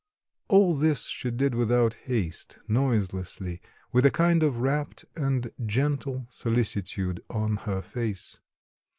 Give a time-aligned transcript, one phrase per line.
[0.47, 3.61] All this she did without haste, noiselessly,
[3.91, 8.39] with a kind of rapt and gentle solicitude on her face.